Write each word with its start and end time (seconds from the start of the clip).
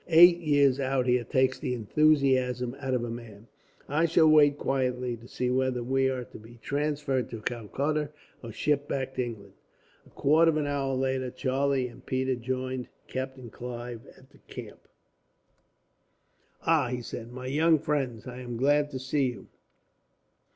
Eight 0.09 0.39
years 0.39 0.79
out 0.79 1.05
here 1.05 1.23
takes 1.23 1.59
the 1.59 1.75
enthusiasm 1.75 2.75
out 2.79 2.95
of 2.95 3.03
a 3.03 3.09
man, 3.11 3.45
and 3.85 3.95
I 3.99 4.05
shall 4.05 4.27
wait 4.27 4.57
quietly 4.57 5.15
to 5.17 5.27
see 5.27 5.51
whether 5.51 5.83
we 5.83 6.09
are 6.09 6.23
to 6.23 6.39
be 6.39 6.57
transferred 6.63 7.29
to 7.29 7.41
Calcutta, 7.41 8.09
or 8.43 8.51
shipped 8.51 8.87
back 8.89 9.13
to 9.13 9.23
England." 9.23 9.53
A 10.07 10.09
quarter 10.09 10.49
of 10.49 10.57
an 10.57 10.65
hour 10.65 10.95
later, 10.95 11.29
Charlie 11.29 11.87
and 11.87 12.03
Peters 12.03 12.39
joined 12.39 12.87
Captain 13.07 13.51
Clive 13.51 14.01
in 14.17 14.25
the 14.31 14.39
camp. 14.51 14.87
"Ah!" 16.63 16.87
he 16.87 17.03
said, 17.03 17.31
"My 17.31 17.45
young 17.45 17.77
friends, 17.77 18.25
I'm 18.25 18.57
glad 18.57 18.89
to 18.89 18.97
see 18.99 19.27
you. 19.27 19.49